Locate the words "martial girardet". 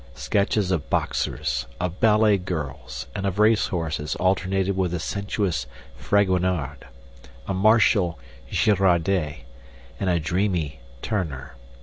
7.53-9.41